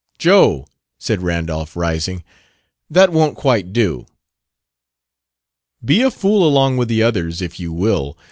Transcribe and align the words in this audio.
"Joe!" 0.17 0.65
said 0.97 1.21
Randolph, 1.21 1.75
rising. 1.75 2.23
"That 2.89 3.11
won't 3.11 3.37
quite 3.37 3.71
do!" 3.71 4.07
"Be 5.85 6.01
a 6.01 6.09
fool 6.09 6.43
along 6.43 6.77
with 6.77 6.87
the 6.87 7.03
others, 7.03 7.39
if 7.39 7.59
you 7.59 7.71
will!" 7.71 8.17